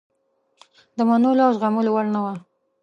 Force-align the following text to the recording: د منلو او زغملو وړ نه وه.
د 0.97 0.99
منلو 1.09 1.41
او 1.47 1.51
زغملو 1.55 1.91
وړ 1.93 2.05
نه 2.15 2.19
وه. 2.23 2.33